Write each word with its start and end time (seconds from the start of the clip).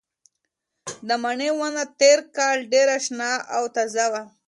د 1.07 1.09
مڼې 1.23 1.49
ونه 1.57 1.83
تېر 1.99 2.19
کال 2.37 2.57
ډېره 2.73 2.97
شنه 3.05 3.31
او 3.55 3.63
تازه 3.75 4.05
وه. 4.11 4.23